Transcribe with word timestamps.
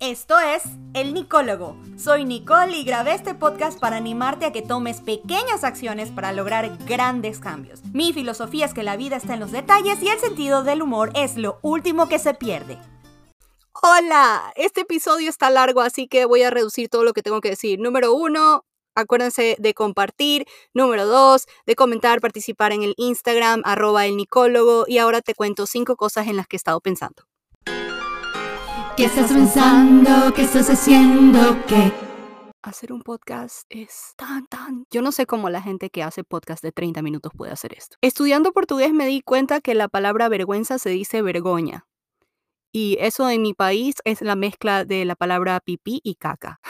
Esto 0.00 0.40
es 0.40 0.62
El 0.94 1.12
Nicólogo. 1.12 1.76
Soy 1.98 2.24
Nicole 2.24 2.74
y 2.74 2.84
grabé 2.84 3.12
este 3.12 3.34
podcast 3.34 3.78
para 3.78 3.98
animarte 3.98 4.46
a 4.46 4.50
que 4.50 4.62
tomes 4.62 5.02
pequeñas 5.02 5.62
acciones 5.62 6.10
para 6.10 6.32
lograr 6.32 6.74
grandes 6.86 7.38
cambios. 7.38 7.84
Mi 7.92 8.14
filosofía 8.14 8.64
es 8.64 8.72
que 8.72 8.82
la 8.82 8.96
vida 8.96 9.16
está 9.16 9.34
en 9.34 9.40
los 9.40 9.52
detalles 9.52 10.02
y 10.02 10.08
el 10.08 10.18
sentido 10.18 10.62
del 10.62 10.80
humor 10.80 11.10
es 11.14 11.36
lo 11.36 11.58
último 11.60 12.08
que 12.08 12.18
se 12.18 12.32
pierde. 12.32 12.78
Hola, 13.82 14.54
este 14.56 14.80
episodio 14.80 15.28
está 15.28 15.50
largo, 15.50 15.82
así 15.82 16.08
que 16.08 16.24
voy 16.24 16.44
a 16.44 16.50
reducir 16.50 16.88
todo 16.88 17.04
lo 17.04 17.12
que 17.12 17.22
tengo 17.22 17.42
que 17.42 17.50
decir. 17.50 17.78
Número 17.78 18.14
uno, 18.14 18.64
acuérdense 18.94 19.56
de 19.58 19.74
compartir. 19.74 20.46
Número 20.72 21.04
dos, 21.04 21.46
de 21.66 21.76
comentar, 21.76 22.22
participar 22.22 22.72
en 22.72 22.84
el 22.84 22.94
Instagram, 22.96 23.60
arroba 23.66 24.06
el 24.06 24.16
nicólogo. 24.16 24.86
Y 24.88 24.96
ahora 24.96 25.20
te 25.20 25.34
cuento 25.34 25.66
cinco 25.66 25.96
cosas 25.96 26.26
en 26.26 26.38
las 26.38 26.46
que 26.46 26.56
he 26.56 26.58
estado 26.58 26.80
pensando. 26.80 27.29
¿Qué 28.96 29.04
estás 29.04 29.32
pensando? 29.32 30.32
¿Qué 30.34 30.42
estás 30.42 30.68
haciendo? 30.68 31.56
¿Qué? 31.66 31.92
Hacer 32.62 32.92
un 32.92 33.02
podcast 33.02 33.64
es 33.70 34.14
tan, 34.16 34.46
tan... 34.46 34.84
Yo 34.90 35.00
no 35.00 35.12
sé 35.12 35.26
cómo 35.26 35.48
la 35.48 35.62
gente 35.62 35.90
que 35.90 36.02
hace 36.02 36.24
podcast 36.24 36.62
de 36.62 36.72
30 36.72 37.00
minutos 37.02 37.32
puede 37.36 37.52
hacer 37.52 37.72
esto. 37.74 37.96
Estudiando 38.02 38.52
portugués 38.52 38.92
me 38.92 39.06
di 39.06 39.22
cuenta 39.22 39.60
que 39.60 39.74
la 39.74 39.88
palabra 39.88 40.28
vergüenza 40.28 40.78
se 40.78 40.90
dice 40.90 41.22
vergoña. 41.22 41.86
Y 42.72 42.98
eso 43.00 43.28
en 43.30 43.42
mi 43.42 43.54
país 43.54 43.96
es 44.04 44.20
la 44.20 44.36
mezcla 44.36 44.84
de 44.84 45.04
la 45.04 45.16
palabra 45.16 45.60
pipí 45.60 46.00
y 46.04 46.16
caca 46.16 46.60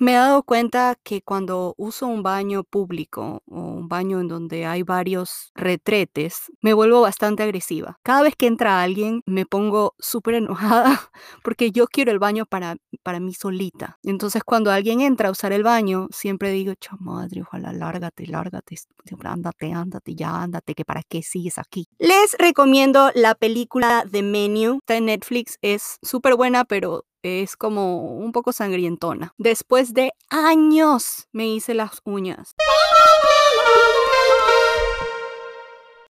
me 0.00 0.12
he 0.12 0.14
dado 0.14 0.42
cuenta 0.42 0.96
que 1.02 1.22
cuando 1.22 1.74
uso 1.76 2.06
un 2.06 2.22
baño 2.22 2.64
público 2.64 3.42
o 3.46 3.60
un 3.60 3.88
baño 3.88 4.20
en 4.20 4.28
donde 4.28 4.66
hay 4.66 4.82
varios 4.82 5.50
retretes, 5.54 6.52
me 6.60 6.72
vuelvo 6.72 7.00
bastante 7.00 7.42
agresiva. 7.42 7.98
Cada 8.02 8.22
vez 8.22 8.34
que 8.36 8.46
entra 8.46 8.82
alguien 8.82 9.22
me 9.26 9.46
pongo 9.46 9.94
súper 9.98 10.34
enojada 10.34 11.00
porque 11.42 11.70
yo 11.70 11.86
quiero 11.86 12.12
el 12.12 12.18
baño 12.18 12.46
para, 12.46 12.76
para 13.02 13.20
mí 13.20 13.34
solita. 13.34 13.98
Entonces 14.02 14.42
cuando 14.44 14.70
alguien 14.70 15.00
entra 15.00 15.28
a 15.28 15.32
usar 15.32 15.52
el 15.52 15.62
baño, 15.62 16.08
siempre 16.10 16.50
digo, 16.50 16.74
chamadre, 16.74 17.42
ojalá 17.42 17.72
lárgate, 17.72 18.26
lárgate, 18.26 18.76
ándate, 19.24 19.72
ándate, 19.72 20.14
ya 20.14 20.42
ándate, 20.42 20.74
que 20.74 20.84
para 20.84 21.02
qué 21.02 21.22
sigues 21.22 21.58
aquí. 21.58 21.86
Les 21.98 22.36
recomiendo 22.38 23.10
la 23.14 23.34
película 23.34 24.04
The 24.10 24.22
Menu. 24.22 24.78
Está 24.78 24.96
en 24.96 25.06
Netflix, 25.06 25.58
es 25.62 25.98
súper 26.02 26.36
buena, 26.36 26.64
pero 26.64 27.04
es 27.28 27.56
como 27.56 28.16
un 28.16 28.32
poco 28.32 28.52
sangrientona. 28.52 29.34
Después 29.38 29.94
de 29.94 30.12
años 30.30 31.28
me 31.32 31.48
hice 31.48 31.74
las 31.74 32.00
uñas. 32.04 32.54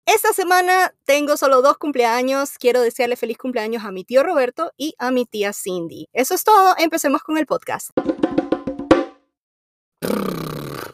Esta 0.06 0.32
semana 0.32 0.94
tengo 1.04 1.36
solo 1.36 1.60
dos 1.60 1.76
cumpleaños. 1.76 2.52
Quiero 2.58 2.80
desearle 2.80 3.16
feliz 3.16 3.36
cumpleaños 3.36 3.84
a 3.84 3.92
mi 3.92 4.04
tío 4.04 4.22
Roberto 4.22 4.72
y 4.76 4.94
a 4.98 5.10
mi 5.10 5.26
tía 5.26 5.52
Cindy. 5.52 6.08
Eso 6.12 6.34
es 6.34 6.44
todo. 6.44 6.74
Empecemos 6.78 7.22
con 7.22 7.36
el 7.36 7.46
podcast. 7.46 7.90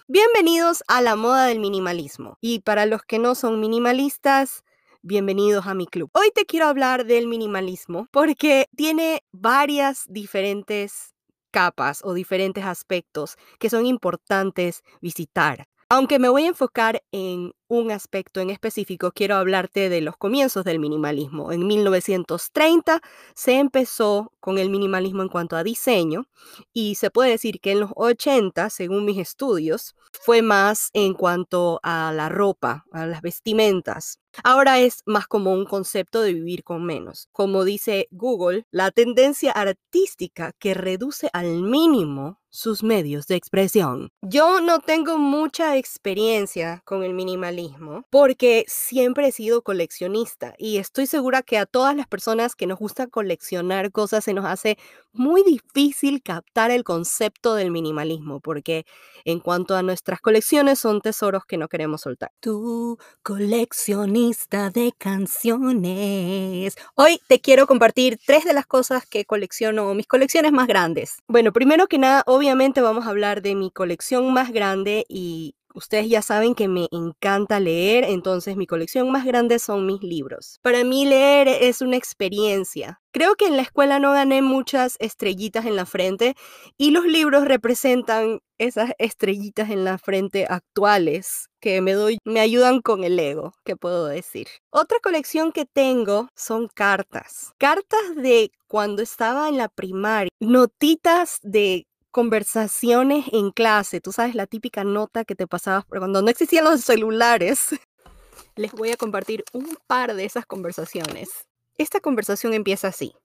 Bienvenidos 0.09 0.83
a 0.89 1.01
la 1.01 1.17
moda 1.17 1.47
del 1.47 1.61
minimalismo. 1.61 2.39
Y 2.41 2.61
para 2.61 2.87
los 2.87 3.03
que 3.03 3.19
no 3.19 3.35
son 3.35 3.61
minimalistas, 3.61 4.65
bienvenidos 5.05 5.67
a 5.67 5.75
mi 5.75 5.87
club. 5.87 6.09
Hoy 6.15 6.31
te 6.35 6.47
quiero 6.47 6.67
hablar 6.67 7.05
del 7.05 7.27
minimalismo 7.27 8.09
porque 8.11 8.69
tiene 8.75 9.23
varias 9.33 10.07
diferentes 10.09 11.13
capas 11.51 12.01
o 12.03 12.15
diferentes 12.15 12.65
aspectos 12.65 13.37
que 13.59 13.69
son 13.69 13.85
importantes 13.85 14.83
visitar. 15.03 15.67
Aunque 15.91 16.19
me 16.19 16.31
voy 16.31 16.45
a 16.45 16.49
enfocar 16.49 17.03
en 17.13 17.53
un 17.69 17.91
aspecto 17.91 18.41
en 18.41 18.49
específico, 18.49 19.13
quiero 19.13 19.37
hablarte 19.37 19.91
de 19.91 20.01
los 20.01 20.17
comienzos 20.17 20.65
del 20.65 20.79
minimalismo. 20.79 21.53
En 21.53 21.67
1930 21.67 23.03
se 23.35 23.59
empezó 23.59 24.33
con 24.41 24.57
el 24.57 24.71
minimalismo 24.71 25.21
en 25.21 25.29
cuanto 25.29 25.57
a 25.57 25.65
diseño 25.65 26.25
y 26.73 26.95
se 26.95 27.11
puede 27.11 27.33
decir 27.33 27.61
que 27.61 27.73
en 27.73 27.81
los 27.81 27.91
80, 27.95 28.71
según 28.71 29.05
mis 29.05 29.19
estudios, 29.19 29.95
fue 30.13 30.41
más 30.41 30.89
en 30.95 31.13
cuanto 31.13 31.79
a 31.83 32.11
la 32.15 32.31
ropa, 32.31 32.87
a 32.91 33.05
las 33.05 33.21
vestimentas. 33.21 34.24
Ahora 34.43 34.81
es 34.81 35.03
más 35.07 35.27
como 35.27 35.53
un 35.53 35.65
concepto 35.65 36.23
de 36.23 36.33
vivir 36.35 36.65
con 36.65 36.85
menos. 36.85 37.29
Como 37.33 37.65
dice 37.65 38.09
Google, 38.11 38.67
la 38.71 38.91
tendencia 38.91 39.53
artística 39.53 40.53
que 40.59 40.75
reduce 40.75 41.31
al 41.33 41.63
mínimo 41.63 42.41
sus 42.55 42.85
medios 42.85 43.27
de 43.27 43.35
expresión. 43.35 44.11
Yo 44.23 44.61
no 44.61 44.79
tengo 44.79 45.19
mucha 45.19 45.77
experiencia 45.77 46.83
con 46.85 47.03
el 47.03 47.13
minimalismo 47.13 48.05
porque 48.11 48.65
siempre 48.69 49.27
he 49.27 49.33
sido 49.33 49.63
coleccionista 49.63 50.55
y 50.57 50.79
estoy 50.79 51.07
segura 51.07 51.43
que 51.43 51.59
a 51.59 51.67
todas 51.67 51.97
las 51.97 52.07
personas 52.07 52.55
que 52.55 52.69
nos 52.69 52.79
gusta 52.79 53.09
coleccionar 53.09 53.91
cosas 53.91 54.23
se 54.23 54.35
nos 54.35 54.45
hace 54.45 54.79
muy 55.13 55.43
difícil 55.43 56.23
captar 56.23 56.71
el 56.71 56.85
concepto 56.85 57.55
del 57.55 57.73
minimalismo 57.73 58.39
porque 58.39 58.87
en 59.25 59.41
cuanto 59.41 59.75
a 59.75 59.83
nuestras 59.83 60.21
colecciones 60.21 60.79
son 60.79 61.01
tesoros 61.01 61.45
que 61.47 61.57
no 61.57 61.67
queremos 61.67 62.03
soltar. 62.03 62.31
Tu 62.39 62.99
coleccionista 63.25 64.71
de 64.71 64.93
canciones. 64.97 66.77
Hoy 66.95 67.21
te 67.27 67.41
quiero 67.41 67.67
compartir 67.67 68.19
tres 68.25 68.45
de 68.45 68.53
las 68.53 68.67
cosas 68.67 69.07
que 69.07 69.25
colecciono, 69.25 69.93
mis 69.95 70.07
colecciones 70.07 70.53
más 70.53 70.69
grandes. 70.69 71.17
Bueno, 71.27 71.53
primero 71.53 71.89
que 71.89 71.99
nada, 71.99 72.23
obviamente 72.27 72.44
vamos 72.83 73.07
a 73.07 73.11
hablar 73.11 73.43
de 73.43 73.55
mi 73.55 73.71
colección 73.71 74.33
más 74.33 74.53
grande 74.53 75.05
y 75.09 75.55
Ustedes 75.77 76.09
ya 76.09 76.23
saben 76.23 76.55
que 76.55 76.69
me 76.69 76.87
encanta 76.93 77.59
leer, 77.59 78.05
entonces 78.05 78.57
mi 78.57 78.65
colección 78.65 79.11
más 79.11 79.25
grande 79.25 79.59
son 79.59 79.87
mis 79.87 80.01
libros. 80.05 80.61
Para 80.63 80.85
mí 80.85 81.05
leer 81.05 81.49
es 81.49 81.81
una 81.81 81.97
experiencia. 81.97 83.01
Creo 83.11 83.35
que 83.35 83.47
en 83.47 83.57
la 83.57 83.63
escuela 83.63 83.99
no 83.99 84.13
gané 84.13 84.41
muchas 84.41 84.95
estrellitas 85.01 85.67
en 85.67 85.75
la 85.75 85.85
frente 85.85 86.37
y 86.77 86.93
los 86.93 87.07
libros 87.07 87.45
representan 87.45 88.39
esas 88.59 88.93
estrellitas 88.99 89.69
en 89.71 89.85
la 89.85 89.99
frente 89.99 90.47
actuales 90.49 91.49
que 91.59 91.81
me 91.81 91.95
doy, 91.95 92.19
me 92.25 92.39
ayudan 92.39 92.81
con 92.81 93.03
el 93.03 93.19
ego, 93.19 93.53
¿qué 93.65 93.75
puedo 93.75 94.07
decir? 94.07 94.47
Otra 94.71 94.99
colección 95.03 95.51
que 95.51 95.67
tengo 95.67 96.29
son 96.37 96.69
cartas. 96.69 97.53
Cartas 97.59 98.15
de 98.15 98.53
cuando 98.69 99.03
estaba 99.03 99.49
en 99.49 99.57
la 99.57 99.69
primaria, 99.69 100.31
notitas 100.39 101.41
de 101.43 101.89
conversaciones 102.15 103.25
en 103.33 103.51
clase, 103.51 104.01
tú 104.01 104.13
sabes, 104.13 104.37
la 104.37 104.47
típica 104.47 104.85
nota 104.85 105.25
que 105.25 105.35
te 105.35 105.49
pasabas 105.49 105.85
cuando 105.85 106.23
no 106.23 106.29
existían 106.29 106.65
los 106.65 106.81
celulares. 106.83 107.71
Les 108.55 108.71
voy 108.71 108.93
a 108.93 108.97
compartir 108.97 109.45
un 109.53 109.77
par 109.89 110.15
de 110.15 110.25
esas 110.25 110.47
conversaciones. 110.47 111.49
Esta 111.77 111.99
conversación 111.99 112.55
empieza 112.55 112.87
así. 112.87 113.17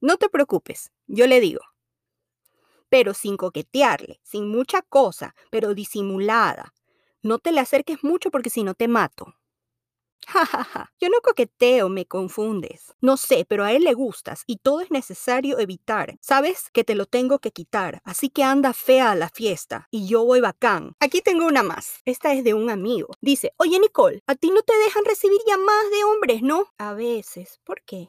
No 0.00 0.16
te 0.16 0.30
preocupes, 0.30 0.92
yo 1.06 1.26
le 1.26 1.40
digo, 1.40 1.60
pero 2.88 3.12
sin 3.12 3.36
coquetearle, 3.36 4.18
sin 4.22 4.48
mucha 4.48 4.80
cosa, 4.80 5.34
pero 5.50 5.74
disimulada. 5.74 6.72
No 7.22 7.38
te 7.38 7.52
le 7.52 7.60
acerques 7.60 8.02
mucho 8.02 8.30
porque 8.30 8.48
si 8.48 8.62
no 8.62 8.72
te 8.72 8.88
mato. 8.88 9.34
Ja, 10.28 10.44
ja, 10.44 10.64
ja. 10.64 10.92
Yo 11.00 11.08
no 11.08 11.20
coqueteo, 11.22 11.88
me 11.88 12.04
confundes. 12.04 12.94
No 13.00 13.16
sé, 13.16 13.46
pero 13.48 13.64
a 13.64 13.72
él 13.72 13.84
le 13.84 13.94
gustas 13.94 14.42
y 14.46 14.58
todo 14.58 14.80
es 14.80 14.90
necesario 14.90 15.58
evitar. 15.58 16.16
Sabes 16.20 16.68
que 16.72 16.84
te 16.84 16.94
lo 16.94 17.06
tengo 17.06 17.38
que 17.38 17.50
quitar, 17.50 18.00
así 18.04 18.28
que 18.28 18.44
anda 18.44 18.74
fea 18.74 19.10
a 19.12 19.14
la 19.14 19.30
fiesta 19.30 19.88
y 19.90 20.06
yo 20.06 20.24
voy 20.24 20.40
bacán. 20.40 20.92
Aquí 21.00 21.22
tengo 21.22 21.46
una 21.46 21.62
más. 21.62 22.02
Esta 22.04 22.34
es 22.34 22.44
de 22.44 22.52
un 22.52 22.68
amigo. 22.68 23.08
Dice, 23.22 23.52
oye 23.56 23.78
Nicole, 23.80 24.22
a 24.26 24.34
ti 24.34 24.50
no 24.50 24.62
te 24.62 24.76
dejan 24.76 25.04
recibir 25.06 25.40
llamadas 25.46 25.90
de 25.90 26.04
hombres, 26.04 26.42
¿no? 26.42 26.66
A 26.76 26.92
veces. 26.92 27.58
¿Por 27.64 27.82
qué? 27.82 28.08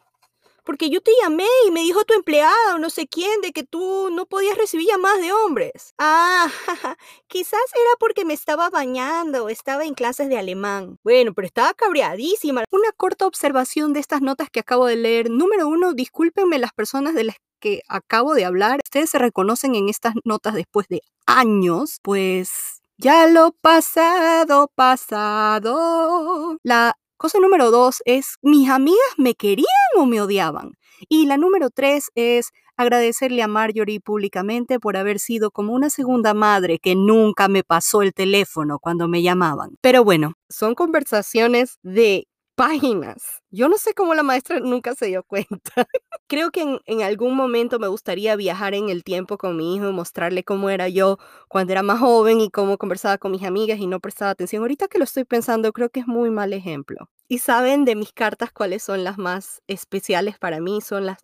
Porque 0.69 0.91
yo 0.91 1.01
te 1.01 1.09
llamé 1.23 1.47
y 1.65 1.71
me 1.71 1.79
dijo 1.79 2.03
tu 2.03 2.13
empleada 2.13 2.75
o 2.75 2.77
no 2.77 2.91
sé 2.91 3.07
quién 3.07 3.41
de 3.41 3.53
que 3.53 3.63
tú 3.63 4.11
no 4.11 4.27
podías 4.27 4.55
recibir 4.55 4.85
llamadas 4.87 5.19
de 5.19 5.33
hombres. 5.33 5.95
Ah, 5.97 6.47
quizás 7.27 7.59
era 7.73 7.89
porque 7.99 8.23
me 8.23 8.35
estaba 8.35 8.69
bañando 8.69 9.45
o 9.45 9.49
estaba 9.49 9.85
en 9.85 9.95
clases 9.95 10.29
de 10.29 10.37
alemán. 10.37 10.99
Bueno, 11.03 11.33
pero 11.33 11.47
estaba 11.47 11.73
cabreadísima. 11.73 12.65
Una 12.69 12.91
corta 12.95 13.25
observación 13.25 13.93
de 13.93 13.99
estas 13.99 14.21
notas 14.21 14.51
que 14.51 14.59
acabo 14.59 14.85
de 14.85 14.97
leer. 14.97 15.31
Número 15.31 15.67
uno, 15.67 15.93
discúlpenme 15.93 16.59
las 16.59 16.71
personas 16.71 17.15
de 17.15 17.23
las 17.23 17.37
que 17.59 17.81
acabo 17.87 18.35
de 18.35 18.45
hablar. 18.45 18.79
Ustedes 18.83 19.09
se 19.09 19.17
reconocen 19.17 19.73
en 19.73 19.89
estas 19.89 20.13
notas 20.23 20.53
después 20.53 20.85
de 20.87 21.01
años, 21.25 21.97
pues 22.03 22.79
ya 22.99 23.25
lo 23.25 23.53
pasado, 23.53 24.71
pasado. 24.75 26.59
La 26.61 26.95
Cosa 27.19 27.37
número 27.41 27.69
dos 27.69 28.01
es, 28.05 28.37
¿mis 28.41 28.69
amigas 28.69 28.97
me 29.17 29.35
querían 29.35 29.67
o 29.97 30.05
me 30.05 30.21
odiaban? 30.21 30.71
Y 31.09 31.25
la 31.25 31.35
número 31.35 31.69
tres 31.69 32.11
es 32.15 32.51
agradecerle 32.77 33.43
a 33.43 33.47
Marjorie 33.49 33.99
públicamente 33.99 34.79
por 34.79 34.95
haber 34.95 35.19
sido 35.19 35.51
como 35.51 35.73
una 35.73 35.89
segunda 35.89 36.33
madre 36.33 36.79
que 36.79 36.95
nunca 36.95 37.49
me 37.49 37.65
pasó 37.65 38.03
el 38.03 38.13
teléfono 38.13 38.79
cuando 38.79 39.09
me 39.09 39.21
llamaban. 39.21 39.75
Pero 39.81 40.05
bueno, 40.05 40.35
son 40.47 40.75
conversaciones 40.75 41.77
de 41.83 42.25
páginas. 42.59 43.41
Yo 43.51 43.69
no 43.69 43.77
sé 43.77 43.93
cómo 43.93 44.13
la 44.13 44.21
maestra 44.21 44.59
nunca 44.59 44.93
se 44.93 45.05
dio 45.05 45.23
cuenta. 45.27 45.87
Creo 46.27 46.51
que 46.51 46.81
en, 46.85 47.01
algún 47.01 47.33
momento 47.33 47.79
me 47.79 47.87
gustaría 47.87 48.35
viajar 48.35 48.73
en 48.73 48.89
el 48.89 49.05
tiempo 49.05 49.37
con 49.37 49.55
mi 49.55 49.75
hijo 49.75 49.87
y 49.87 49.93
mostrarle 49.93 50.43
cómo 50.43 50.69
era 50.69 50.89
yo 50.89 51.19
cuando 51.47 51.71
era 51.71 51.83
más 51.83 51.99
joven 52.01 52.41
y 52.41 52.49
cómo 52.49 52.77
conversaba 52.77 53.17
con 53.17 53.31
mis 53.31 53.43
amigas 53.43 53.79
y 53.79 53.87
no 53.87 54.01
prestaba 54.01 54.31
atención. 54.31 54.61
Ahorita 54.61 54.89
que 54.89 54.97
lo 54.97 55.05
estoy 55.05 55.23
pensando, 55.23 55.71
creo 55.71 55.89
que 55.89 56.01
es 56.01 56.07
muy 56.07 56.31
mal 56.31 56.51
ejemplo. 56.51 57.09
Y 57.29 57.37
saben 57.37 57.85
de 57.85 57.95
mis 57.95 58.11
cartas 58.11 58.51
cuáles 58.51 58.83
son 58.83 59.05
las 59.05 59.17
más 59.17 59.61
especiales 59.67 60.37
para 60.37 60.59
mí, 60.59 60.81
son 60.81 61.05
las 61.05 61.19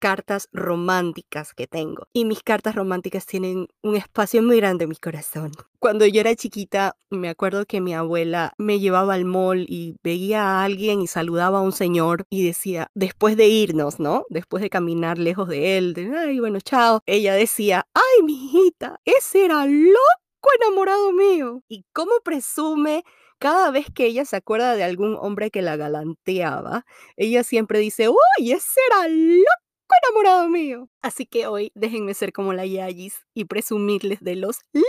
cartas 0.00 0.48
románticas 0.52 1.54
que 1.54 1.68
tengo. 1.68 2.08
Y 2.12 2.24
mis 2.24 2.42
cartas 2.42 2.74
románticas 2.74 3.26
tienen 3.26 3.68
un 3.82 3.94
espacio 3.94 4.42
muy 4.42 4.56
grande 4.56 4.84
en 4.84 4.90
mi 4.90 4.96
corazón. 4.96 5.52
Cuando 5.78 6.06
yo 6.06 6.20
era 6.20 6.34
chiquita, 6.34 6.96
me 7.10 7.28
acuerdo 7.28 7.66
que 7.66 7.80
mi 7.80 7.94
abuela 7.94 8.54
me 8.58 8.80
llevaba 8.80 9.14
al 9.14 9.24
mall 9.24 9.66
y 9.68 9.96
veía 10.02 10.42
a 10.42 10.64
alguien 10.64 11.02
y 11.02 11.06
saludaba 11.06 11.58
a 11.58 11.62
un 11.62 11.72
señor 11.72 12.24
y 12.30 12.44
decía, 12.44 12.90
después 12.94 13.36
de 13.36 13.46
irnos, 13.46 14.00
¿no? 14.00 14.24
Después 14.30 14.62
de 14.62 14.70
caminar 14.70 15.18
lejos 15.18 15.48
de 15.48 15.78
él, 15.78 15.94
de, 15.94 16.10
ay, 16.16 16.40
bueno, 16.40 16.58
chao, 16.60 17.00
ella 17.06 17.34
decía, 17.34 17.86
ay, 17.94 18.24
mi 18.24 18.32
hijita, 18.32 18.98
ese 19.04 19.44
era 19.44 19.66
loco 19.66 20.48
enamorado 20.60 21.12
mío. 21.12 21.62
¿Y 21.68 21.84
cómo 21.92 22.12
presume 22.24 23.04
cada 23.38 23.70
vez 23.70 23.86
que 23.94 24.06
ella 24.06 24.24
se 24.24 24.36
acuerda 24.36 24.76
de 24.76 24.84
algún 24.84 25.16
hombre 25.18 25.50
que 25.50 25.62
la 25.62 25.76
galanteaba, 25.76 26.84
ella 27.16 27.42
siempre 27.42 27.78
dice, 27.78 28.08
¡Uy, 28.08 28.52
ese 28.52 28.80
era 28.90 29.08
loco 29.08 29.69
enamorado 30.02 30.48
mío! 30.48 30.88
Así 31.02 31.26
que 31.26 31.46
hoy 31.46 31.72
déjenme 31.74 32.14
ser 32.14 32.32
como 32.32 32.52
la 32.52 32.66
Yayis 32.66 33.26
y 33.34 33.44
presumirles 33.44 34.20
de 34.20 34.36
los 34.36 34.60
locos 34.72 34.86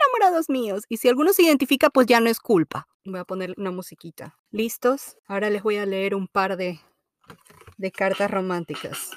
enamorados 0.00 0.48
míos. 0.48 0.84
Y 0.88 0.96
si 0.98 1.08
alguno 1.08 1.32
se 1.32 1.42
identifica, 1.42 1.90
pues 1.90 2.06
ya 2.06 2.20
no 2.20 2.28
es 2.28 2.40
culpa. 2.40 2.88
Voy 3.04 3.20
a 3.20 3.24
poner 3.24 3.54
una 3.56 3.70
musiquita. 3.70 4.36
¿Listos? 4.50 5.16
Ahora 5.26 5.50
les 5.50 5.62
voy 5.62 5.76
a 5.76 5.86
leer 5.86 6.14
un 6.14 6.28
par 6.28 6.56
de, 6.56 6.80
de 7.76 7.92
cartas 7.92 8.30
románticas. 8.30 9.10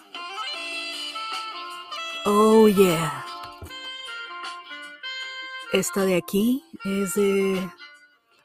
Oh, 2.25 2.67
yeah. 2.67 3.25
Esta 5.71 6.05
de 6.05 6.15
aquí 6.15 6.63
es 6.83 7.13
de 7.15 7.69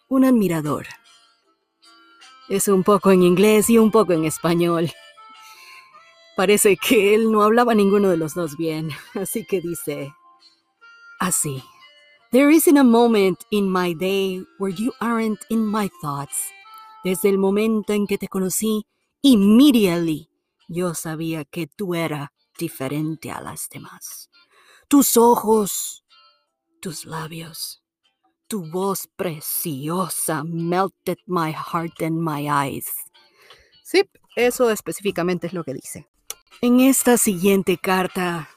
un 0.09 0.25
admirador. 0.25 0.87
Es 2.49 2.69
un 2.69 2.85
poco 2.85 3.11
en 3.11 3.23
inglés 3.23 3.71
y 3.71 3.79
un 3.79 3.91
poco 3.91 4.13
en 4.13 4.25
español. 4.25 4.93
Parece 6.37 6.77
que 6.77 7.15
él 7.15 7.31
no 7.31 7.43
hablaba 7.43 7.75
ninguno 7.75 8.11
de 8.11 8.17
los 8.17 8.35
dos 8.35 8.57
bien, 8.57 8.91
así 9.15 9.45
que 9.45 9.61
dice 9.61 10.13
así. 11.21 11.63
There 12.33 12.51
isn't 12.51 12.77
a 12.77 12.83
moment 12.83 13.39
in 13.51 13.71
my 13.71 13.95
day 13.95 14.45
where 14.59 14.75
you 14.75 14.93
aren't 15.01 15.39
in 15.49 15.65
my 15.65 15.89
thoughts. 16.03 16.51
Desde 17.05 17.29
el 17.29 17.39
momento 17.39 17.93
en 17.93 18.09
que 18.09 18.19
te 18.19 18.27
conocí, 18.27 18.87
immediately 19.23 20.29
yo 20.69 20.95
sabía 20.95 21.45
que 21.45 21.69
tú 21.69 21.95
eras 21.95 22.31
diferente 22.59 23.31
a 23.31 23.41
las 23.41 23.69
demás. 23.69 24.31
Tus 24.89 25.17
ojos, 25.17 26.05
tus 26.81 27.05
labios, 27.05 27.85
tu 28.49 28.69
voz 28.71 29.07
preciosa 29.17 30.43
melted 30.45 31.19
my 31.27 31.53
heart 31.53 32.03
and 32.03 32.19
my 32.19 32.49
eyes. 32.49 32.91
Sí, 33.85 34.03
eso 34.35 34.71
específicamente 34.71 35.47
es 35.47 35.53
lo 35.53 35.63
que 35.63 35.75
dice. 35.75 36.09
En 36.61 36.81
esta 36.81 37.19
siguiente 37.19 37.77
carta, 37.79 38.49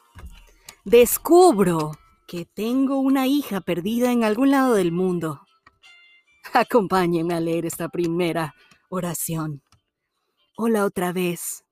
descubro 0.86 1.92
que 2.28 2.46
tengo 2.46 3.00
una 3.00 3.28
hija 3.28 3.62
perdida 3.62 4.12
en 4.12 4.24
algún 4.24 4.52
lado 4.52 4.74
del 4.76 4.92
mundo. 4.92 5.42
Acompáñenme 6.54 7.34
a 7.34 7.40
leer 7.40 7.66
esta 7.66 7.90
primera 7.90 8.56
oración. 8.90 9.62
Hola 10.56 10.86
otra 10.86 11.12
vez. 11.12 11.64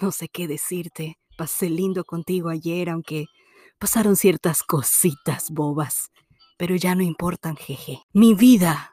No 0.00 0.12
sé 0.12 0.28
qué 0.28 0.46
decirte. 0.46 1.18
Pasé 1.36 1.68
lindo 1.68 2.04
contigo 2.04 2.48
ayer, 2.48 2.90
aunque 2.90 3.26
pasaron 3.78 4.16
ciertas 4.16 4.62
cositas 4.62 5.50
bobas 5.50 6.10
pero 6.60 6.76
ya 6.76 6.94
no 6.94 7.02
importan, 7.02 7.56
jeje. 7.56 8.02
Mi 8.12 8.34
vida, 8.34 8.92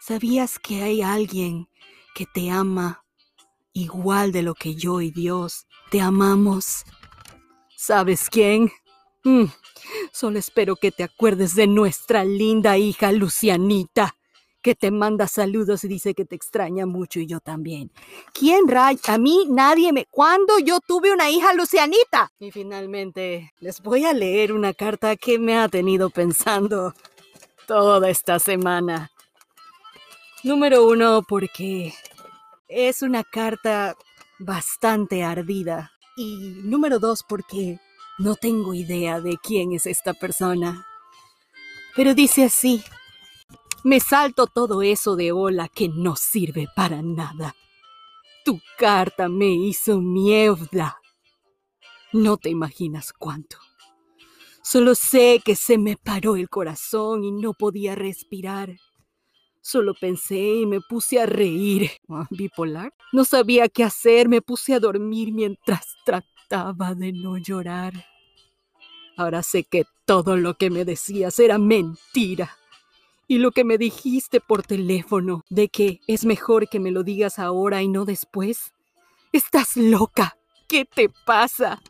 ¿sabías 0.00 0.58
que 0.58 0.82
hay 0.82 1.02
alguien 1.02 1.68
que 2.14 2.24
te 2.24 2.50
ama 2.50 3.01
igual 3.72 4.32
de 4.32 4.42
lo 4.42 4.54
que 4.54 4.74
yo 4.74 5.00
y 5.00 5.10
Dios 5.10 5.66
te 5.90 6.00
amamos? 6.00 6.84
¿Sabes 7.76 8.28
quién? 8.30 8.70
Mm, 9.24 9.44
solo 10.12 10.38
espero 10.38 10.76
que 10.76 10.90
te 10.90 11.02
acuerdes 11.04 11.54
de 11.54 11.66
nuestra 11.66 12.24
linda 12.24 12.78
hija 12.78 13.12
Lucianita 13.12 14.16
que 14.62 14.74
te 14.76 14.90
manda 14.90 15.26
saludos 15.26 15.84
y 15.84 15.88
dice 15.88 16.14
que 16.14 16.24
te 16.24 16.36
extraña 16.36 16.86
mucho 16.86 17.20
y 17.20 17.26
yo 17.26 17.40
también. 17.40 17.90
¿Quién 18.32 18.68
raya? 18.68 19.00
A 19.08 19.18
mí 19.18 19.46
nadie 19.50 19.92
me... 19.92 20.06
¿Cuándo 20.06 20.58
yo 20.60 20.78
tuve 20.80 21.12
una 21.12 21.28
hija 21.28 21.52
Lucianita? 21.52 22.32
Y 22.38 22.52
finalmente 22.52 23.52
les 23.58 23.82
voy 23.82 24.04
a 24.04 24.12
leer 24.12 24.52
una 24.52 24.72
carta 24.72 25.16
que 25.16 25.38
me 25.38 25.58
ha 25.58 25.68
tenido 25.68 26.10
pensando 26.10 26.94
toda 27.66 28.08
esta 28.08 28.38
semana. 28.38 29.10
Número 30.44 30.86
uno, 30.86 31.22
porque 31.28 31.92
es 32.72 33.02
una 33.02 33.22
carta 33.24 33.96
bastante 34.38 35.22
ardida. 35.22 35.92
Y 36.16 36.36
número 36.64 36.98
dos, 36.98 37.22
porque 37.22 37.78
no 38.18 38.36
tengo 38.36 38.74
idea 38.74 39.20
de 39.20 39.38
quién 39.42 39.72
es 39.72 39.86
esta 39.86 40.14
persona. 40.14 40.86
Pero 41.94 42.14
dice 42.14 42.44
así. 42.44 42.82
Me 43.84 43.98
salto 43.98 44.46
todo 44.46 44.82
eso 44.82 45.16
de 45.16 45.32
hola 45.32 45.68
que 45.68 45.88
no 45.88 46.14
sirve 46.14 46.68
para 46.76 47.02
nada. 47.02 47.56
Tu 48.44 48.60
carta 48.78 49.28
me 49.28 49.50
hizo 49.50 50.00
mierda. 50.00 51.00
No 52.12 52.36
te 52.36 52.48
imaginas 52.48 53.12
cuánto. 53.12 53.58
Solo 54.62 54.94
sé 54.94 55.42
que 55.44 55.56
se 55.56 55.78
me 55.78 55.96
paró 55.96 56.36
el 56.36 56.48
corazón 56.48 57.24
y 57.24 57.32
no 57.32 57.52
podía 57.52 57.96
respirar. 57.96 58.76
Solo 59.62 59.94
pensé 59.94 60.38
y 60.38 60.66
me 60.66 60.80
puse 60.80 61.20
a 61.20 61.26
reír. 61.26 61.88
Ah, 62.08 62.26
¿Bipolar? 62.30 62.92
No 63.12 63.24
sabía 63.24 63.68
qué 63.68 63.84
hacer, 63.84 64.28
me 64.28 64.42
puse 64.42 64.74
a 64.74 64.80
dormir 64.80 65.32
mientras 65.32 65.86
trataba 66.04 66.94
de 66.96 67.12
no 67.12 67.38
llorar. 67.38 67.92
Ahora 69.16 69.44
sé 69.44 69.62
que 69.62 69.84
todo 70.04 70.36
lo 70.36 70.54
que 70.54 70.68
me 70.68 70.84
decías 70.84 71.38
era 71.38 71.58
mentira. 71.58 72.58
Y 73.28 73.38
lo 73.38 73.52
que 73.52 73.62
me 73.62 73.78
dijiste 73.78 74.40
por 74.40 74.64
teléfono, 74.64 75.44
de 75.48 75.68
que 75.68 76.00
es 76.08 76.24
mejor 76.24 76.68
que 76.68 76.80
me 76.80 76.90
lo 76.90 77.04
digas 77.04 77.38
ahora 77.38 77.82
y 77.82 77.88
no 77.88 78.04
después. 78.04 78.72
Estás 79.32 79.76
loca. 79.76 80.36
¿Qué 80.68 80.84
te 80.84 81.08
pasa? 81.24 81.80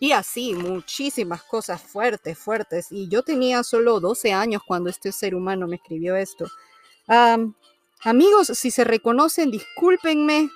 Y 0.00 0.12
así, 0.12 0.54
muchísimas 0.54 1.42
cosas 1.42 1.82
fuertes, 1.82 2.38
fuertes. 2.38 2.90
Y 2.90 3.08
yo 3.08 3.22
tenía 3.22 3.62
solo 3.64 4.00
12 4.00 4.32
años 4.32 4.62
cuando 4.66 4.88
este 4.88 5.12
ser 5.12 5.34
humano 5.34 5.66
me 5.66 5.76
escribió 5.76 6.16
esto. 6.16 6.46
Amigos, 8.02 8.48
si 8.54 8.70
se 8.70 8.84
reconocen, 8.84 9.50
discúlpenme. 9.50 10.50